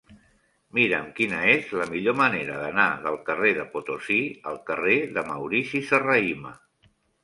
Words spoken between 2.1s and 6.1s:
manera d'anar del carrer de Potosí al carrer de Maurici